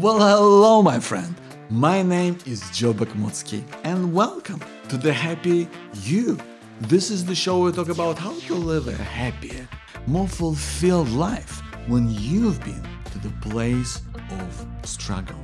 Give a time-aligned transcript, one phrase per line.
[0.00, 1.34] Well, hello, my friend.
[1.68, 5.68] My name is Joe Bakhmutsky, and welcome to the Happy
[6.04, 6.38] You.
[6.80, 9.68] This is the show where we talk about how to live a happier,
[10.06, 12.82] more fulfilled life when you've been
[13.12, 14.00] to the place
[14.30, 15.36] of struggle.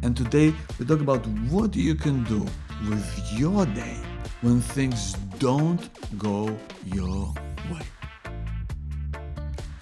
[0.00, 2.46] And today we talk about what you can do
[2.88, 3.98] with your day
[4.40, 6.56] when things don't go
[6.86, 7.34] your
[7.70, 7.84] way.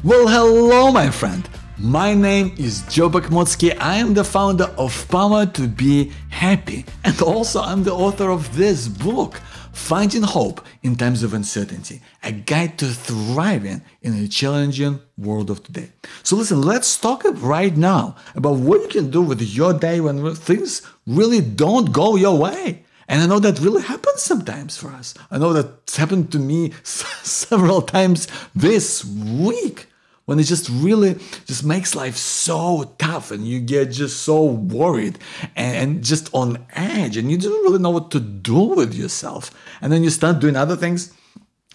[0.02, 1.48] Well, hello, my friend.
[1.78, 3.76] My name is Joe Bakhmutsky.
[3.78, 8.56] I am the founder of Power to Be Happy, and also I'm the author of
[8.56, 9.42] this book,
[9.74, 15.62] Finding Hope in Times of Uncertainty, a guide to thriving in a challenging world of
[15.64, 15.90] today.
[16.22, 20.34] So, listen, let's talk right now about what you can do with your day when
[20.34, 22.84] things really don't go your way.
[23.06, 25.12] And I know that really happens sometimes for us.
[25.30, 29.88] I know that's happened to me several times this week
[30.26, 31.14] when it just really
[31.46, 35.18] just makes life so tough and you get just so worried
[35.54, 39.50] and, just on edge and you don't really know what to do with yourself.
[39.80, 41.14] And then you start doing other things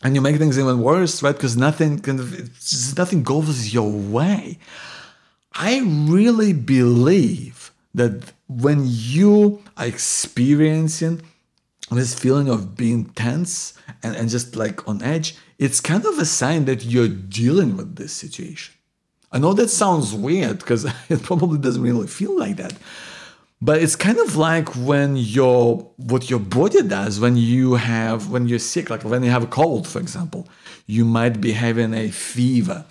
[0.04, 1.34] and you make things even worse right?
[1.36, 4.60] Because nothing kind of just nothing goes your way.
[5.54, 11.22] I really believe that when you are experiencing
[11.98, 16.26] this feeling of being tense and, and just like on edge, it's kind of a
[16.26, 18.74] sign that you're dealing with this situation.
[19.32, 22.74] I know that sounds weird because it probably doesn't really feel like that.
[23.64, 28.48] But it's kind of like when your what your body does when you have when
[28.48, 30.48] you're sick, like when you have a cold, for example,
[30.88, 32.86] you might be having a fever,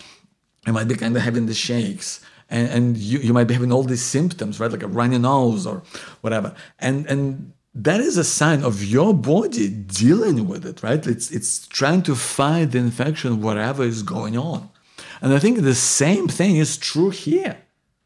[0.66, 3.72] you might be kind of having the shakes, and, and you, you might be having
[3.72, 4.70] all these symptoms, right?
[4.70, 5.82] Like a runny nose or
[6.20, 6.54] whatever.
[6.78, 11.06] And and that is a sign of your body dealing with it, right?
[11.06, 14.70] It's it's trying to fight the infection, whatever is going on.
[15.22, 17.58] And I think the same thing is true here.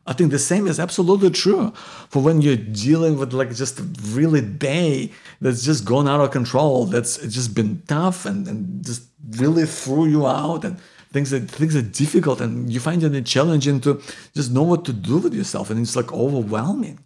[0.07, 1.71] I think the same is absolutely true
[2.11, 6.31] for when you're dealing with like just a really day that's just gone out of
[6.31, 9.05] control, that's just been tough and, and just
[9.39, 10.79] really threw you out and
[11.11, 14.03] things that things are difficult and you find it challenging to
[14.35, 16.99] just know what to do with yourself and it's like overwhelming.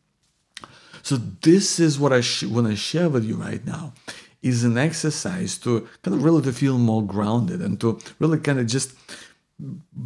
[1.09, 2.21] So this is what I
[2.55, 3.95] want to share with you right now
[4.43, 8.61] is an exercise to kind of really to feel more grounded and to really kind
[8.61, 8.93] of just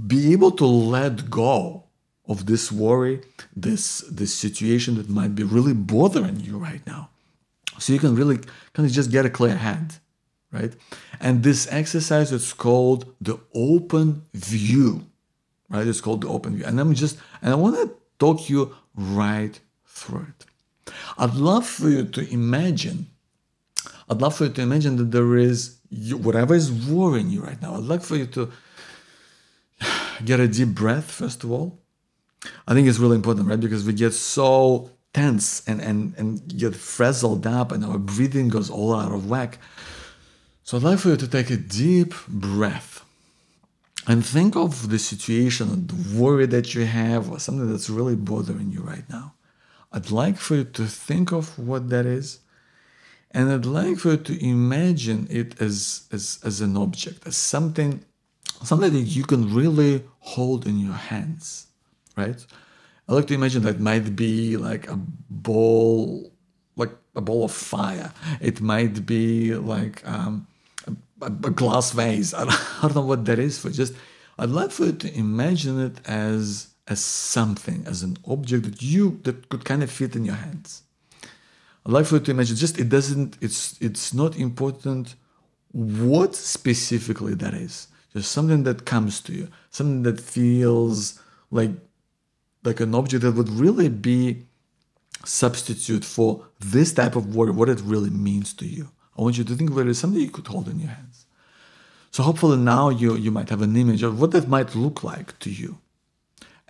[0.06, 1.82] be able to let go
[2.28, 3.20] of this worry,
[3.56, 7.10] this this situation that might be really bothering you right now.
[7.80, 8.38] So you can really
[8.72, 9.94] kind of just get a clear head,
[10.52, 10.72] right?
[11.18, 15.04] And this exercise is called the open view,
[15.68, 15.84] right?
[15.84, 16.64] It's called the open view.
[16.64, 17.86] And I'm just and I want to
[18.20, 20.51] talk you right through it.
[21.22, 23.06] I'd love for you to imagine,
[24.10, 25.78] I'd love for you to imagine that there is
[26.26, 27.76] whatever is worrying you right now.
[27.76, 28.50] I'd like for you to
[30.24, 31.78] get a deep breath, first of all.
[32.66, 33.60] I think it's really important, right?
[33.60, 38.68] Because we get so tense and, and, and get frazzled up and our breathing goes
[38.68, 39.58] all out of whack.
[40.64, 43.04] So I'd like for you to take a deep breath
[44.08, 48.16] and think of the situation, or the worry that you have, or something that's really
[48.16, 49.34] bothering you right now.
[49.92, 52.40] I'd like for you to think of what that is.
[53.30, 58.04] And I'd like for you to imagine it as, as, as an object, as something,
[58.62, 61.66] something that you can really hold in your hands,
[62.16, 62.44] right?
[63.08, 64.96] I like to imagine that might be like a
[65.28, 66.32] ball,
[66.76, 68.12] like a ball of fire.
[68.40, 70.46] It might be like um,
[70.86, 72.32] a, a, glass vase.
[72.32, 73.70] I don't, I don't know what that is for.
[73.70, 73.94] Just
[74.38, 79.20] I'd like for you to imagine it as as something, as an object that you
[79.24, 80.82] that could kind of fit in your hands.
[81.84, 85.14] I'd like for you to imagine just it doesn't it's it's not important
[85.72, 87.88] what specifically that is.
[88.12, 91.20] Just something that comes to you, something that feels
[91.50, 91.72] like
[92.64, 94.46] like an object that would really be
[95.24, 98.90] substitute for this type of word, what it really means to you.
[99.16, 101.26] I want you to think of it as something you could hold in your hands.
[102.10, 105.38] So hopefully now you you might have an image of what that might look like
[105.40, 105.78] to you.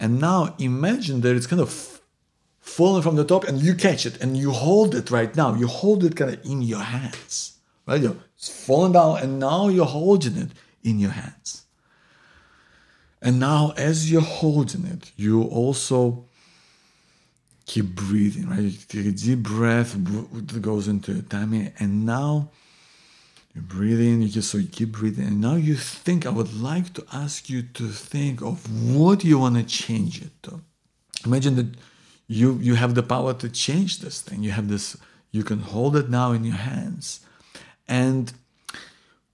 [0.02, 2.00] And now imagine that it's kind of
[2.58, 5.54] falling from the top and you catch it and you hold it right now.
[5.54, 8.02] You hold it kind of in your hands, right?
[8.02, 10.50] It's falling down and now you're holding it
[10.82, 11.62] in your hands.
[13.22, 16.24] And now, as you're holding it, you also
[17.66, 18.58] keep breathing, right?
[18.58, 22.50] You take a deep breath that goes into your tummy, and now
[23.54, 26.24] you breathe in, you just so you keep breathing, and now you think.
[26.24, 30.32] I would like to ask you to think of what you want to change it
[30.44, 30.60] to.
[31.26, 31.66] Imagine that
[32.28, 34.42] you you have the power to change this thing.
[34.42, 34.96] You have this.
[35.30, 37.20] You can hold it now in your hands,
[37.86, 38.32] and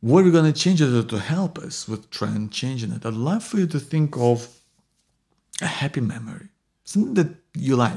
[0.01, 3.05] what we're going to change it to help us with trying changing it.
[3.05, 4.49] I'd love for you to think of
[5.61, 6.49] a happy memory,
[6.85, 7.95] something that you like,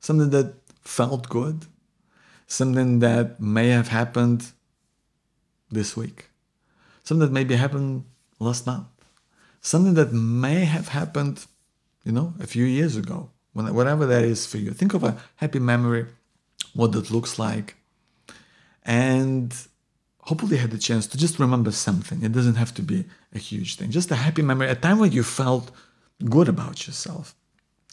[0.00, 1.66] something that felt good,
[2.46, 4.52] something that may have happened
[5.70, 6.28] this week,
[7.04, 8.04] something that maybe happened
[8.38, 8.86] last month,
[9.60, 11.46] something that may have happened,
[12.04, 14.70] you know, a few years ago, whatever that is for you.
[14.72, 16.06] Think of a happy memory,
[16.74, 17.76] what that looks like,
[18.84, 19.54] and
[20.22, 22.22] hopefully had the chance to just remember something.
[22.22, 25.12] It doesn't have to be a huge thing, just a happy memory, a time when
[25.12, 25.70] you felt
[26.24, 27.34] good about yourself,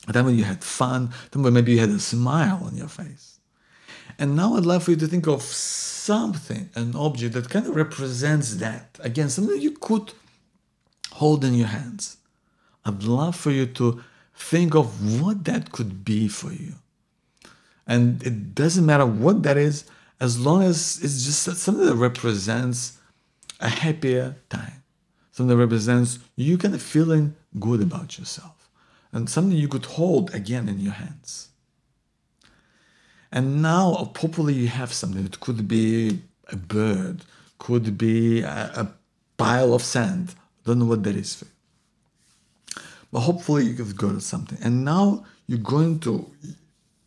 [0.07, 2.75] a time when you had fun, a time when maybe you had a smile on
[2.75, 3.36] your face.
[4.19, 7.75] And now I'd love for you to think of something, an object that kind of
[7.75, 8.97] represents that.
[9.01, 10.13] Again, something you could
[11.13, 12.17] hold in your hands.
[12.85, 14.03] I'd love for you to
[14.35, 16.75] think of what that could be for you.
[17.85, 19.85] And it doesn't matter what that is,
[20.19, 22.97] as long as it's just something that represents
[23.59, 24.83] a happier time,
[25.31, 28.69] something that represents you kind of feeling good about yourself,
[29.11, 31.49] and something you could hold again in your hands.
[33.31, 35.25] And now, uh, hopefully, you have something.
[35.25, 37.25] It could be a bird,
[37.57, 38.93] could be a, a
[39.37, 40.35] pile of sand.
[40.65, 41.51] Don't know what that is for you.
[43.11, 44.57] But hopefully, you've got something.
[44.61, 46.29] And now you're going to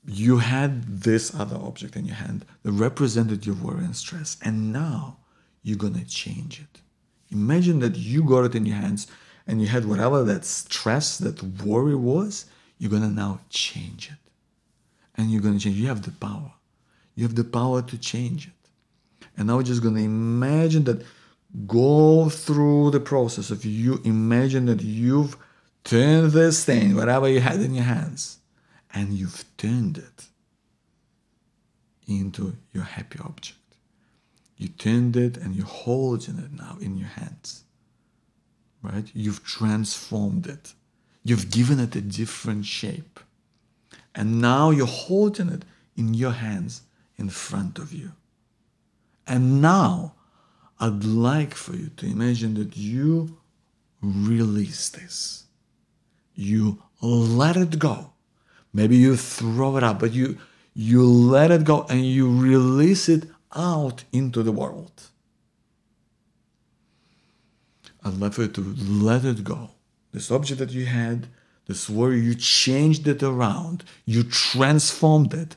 [0.07, 4.73] you had this other object in your hand that represented your worry and stress, and
[4.73, 5.19] now
[5.63, 6.81] you're gonna change it.
[7.31, 9.07] Imagine that you got it in your hands
[9.47, 12.47] and you had whatever that stress, that worry was,
[12.79, 14.30] you're gonna now change it.
[15.21, 15.77] And you're gonna change.
[15.77, 16.51] You have the power.
[17.15, 18.71] You have the power to change it.
[19.37, 21.05] And now we're just gonna imagine that
[21.67, 25.37] go through the process of you imagine that you've
[25.85, 28.39] turned this thing, whatever you had in your hands,
[28.95, 30.25] and you've turned it
[32.07, 33.59] into your happy object.
[34.57, 37.65] You turned it and you're holding it now in your hands.
[38.83, 39.11] Right?
[39.13, 40.73] You've transformed it.
[41.25, 43.21] You've given it a different shape.
[44.15, 45.65] And now you're holding it
[45.97, 46.83] in your hands
[47.17, 48.12] in front of you.
[49.27, 50.15] And now
[50.79, 53.39] I'd like for you to imagine that you
[54.03, 55.45] release this.
[56.35, 58.11] You let it go
[58.73, 60.39] Maybe you throw it up, but you
[60.75, 63.25] you let it go and you release it
[63.55, 65.09] out into the world.
[68.05, 69.71] I'd love for you to let it go.
[70.12, 71.27] This object that you had,
[71.67, 75.57] this worry, you changed it around, you transformed it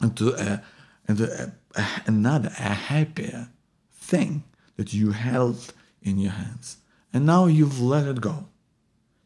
[0.00, 0.62] into a,
[1.08, 3.48] into a, a, another, a happier
[3.92, 4.44] thing
[4.76, 6.78] that you held in your hands.
[7.12, 8.46] And now you've let it go.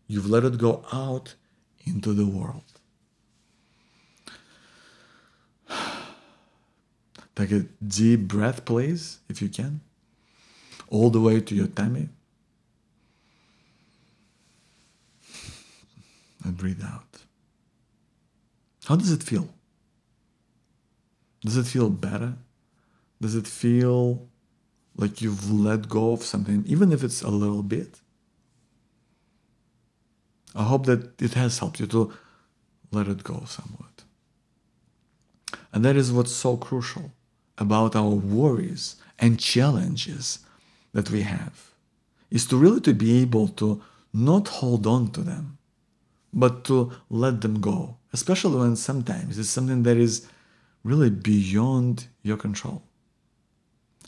[0.07, 1.35] You've let it go out
[1.85, 2.65] into the world.
[7.37, 9.81] Take a deep breath, please, if you can,
[10.89, 12.09] all the way to your tummy.
[16.49, 17.25] And breathe out.
[18.87, 19.51] How does it feel?
[21.43, 22.37] Does it feel better?
[23.21, 24.27] Does it feel
[24.97, 28.01] like you've let go of something, even if it's a little bit?
[30.55, 32.15] I hope that it has helped you to
[32.93, 34.05] let it go somewhat.
[35.71, 37.13] And that is what's so crucial
[37.59, 40.39] about our worries and challenges
[40.95, 41.75] that we have
[42.31, 43.83] is to really to be able to
[44.15, 45.58] not hold on to them
[46.33, 50.27] but to let them go especially when sometimes it's something that is
[50.85, 52.83] really beyond your control.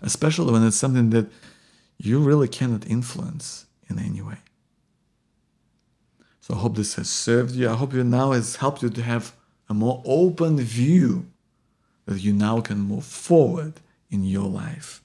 [0.03, 1.31] Especially when it's something that
[1.99, 4.39] you really cannot influence in any way.
[6.41, 7.69] So i hope this has served you.
[7.69, 9.35] I hope you now has helped you to have
[9.69, 11.27] a more open view
[12.07, 13.75] that you now can move forward
[14.11, 15.03] in your life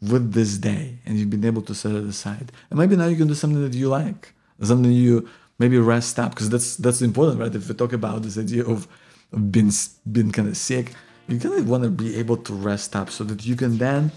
[0.00, 2.52] with this day and you've been able to set it aside.
[2.70, 4.32] And maybe now you can do something that you like,
[4.62, 7.54] something you maybe rest up because that's that's important, right?
[7.54, 8.86] If we talk about this idea of,
[9.32, 9.72] of being
[10.12, 10.92] being kind of sick,
[11.28, 14.10] you kind of want to be able to rest up so that you can then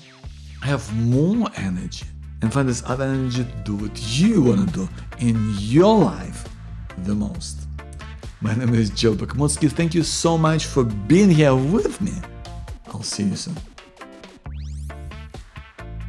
[0.62, 2.06] have more energy
[2.42, 6.48] and find this other energy to do what you want to do in your life
[7.00, 7.62] the most.
[8.42, 9.70] My name is Joe Bakhmutsky.
[9.70, 12.14] Thank you so much for being here with me.
[12.88, 13.58] I'll see you soon.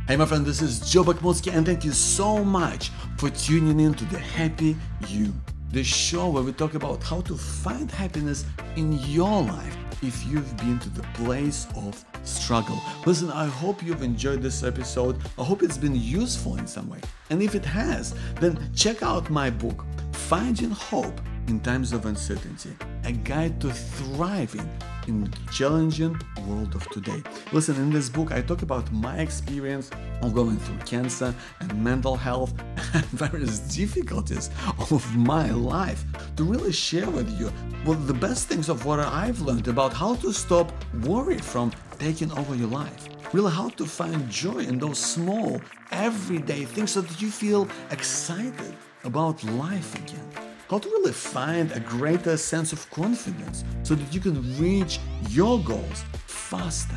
[0.06, 3.92] Hey, my friend, this is Joe Bakhmutsky, and thank you so much for tuning in
[3.92, 4.74] to the Happy
[5.06, 5.30] You,
[5.72, 8.46] the show where we talk about how to find happiness
[8.76, 12.80] in your life if you've been to the place of struggle.
[13.04, 15.18] Listen, I hope you've enjoyed this episode.
[15.38, 17.00] I hope it's been useful in some way.
[17.28, 22.74] And if it has, then check out my book, Finding Hope in times of uncertainty,
[23.04, 24.66] a guide to thriving
[25.10, 26.14] in challenging
[26.46, 27.20] world of today.
[27.52, 29.90] Listen, in this book, I talk about my experience
[30.22, 32.52] of going through cancer and mental health
[32.94, 34.50] and various difficulties
[34.94, 36.04] of my life
[36.36, 37.48] to really share with you
[37.84, 40.68] what the best things of what I've learned about how to stop
[41.02, 43.02] worry from taking over your life.
[43.32, 48.74] Really, how to find joy in those small, everyday things so that you feel excited
[49.04, 50.49] about life again.
[50.70, 55.58] How to really find a greater sense of confidence so that you can reach your
[55.64, 56.94] goals faster.